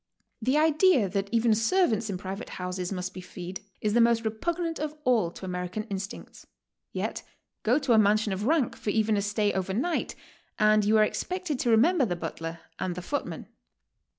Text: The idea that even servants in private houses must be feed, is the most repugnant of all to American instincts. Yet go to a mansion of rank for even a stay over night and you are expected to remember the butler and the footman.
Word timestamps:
The 0.41 0.57
idea 0.57 1.07
that 1.07 1.29
even 1.31 1.53
servants 1.53 2.09
in 2.09 2.17
private 2.17 2.49
houses 2.57 2.91
must 2.91 3.13
be 3.13 3.21
feed, 3.21 3.61
is 3.81 3.93
the 3.93 4.01
most 4.01 4.25
repugnant 4.25 4.79
of 4.79 4.95
all 5.03 5.29
to 5.29 5.45
American 5.45 5.83
instincts. 5.91 6.47
Yet 6.91 7.21
go 7.61 7.77
to 7.77 7.93
a 7.93 7.99
mansion 7.99 8.33
of 8.33 8.47
rank 8.47 8.75
for 8.75 8.89
even 8.89 9.15
a 9.15 9.21
stay 9.21 9.53
over 9.53 9.75
night 9.75 10.15
and 10.57 10.83
you 10.83 10.97
are 10.97 11.03
expected 11.03 11.59
to 11.59 11.69
remember 11.69 12.05
the 12.05 12.15
butler 12.15 12.61
and 12.79 12.95
the 12.95 13.03
footman. 13.03 13.45